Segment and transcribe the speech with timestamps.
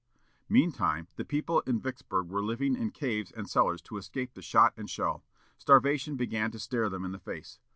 [0.49, 4.73] Meantime, the people in Vicksburg were living in caves and cellars to escape the shot
[4.75, 5.23] and shell.
[5.59, 7.59] Starvation began to stare them in the face.